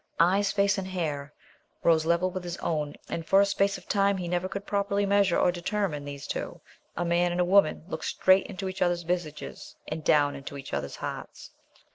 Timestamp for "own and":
2.57-3.23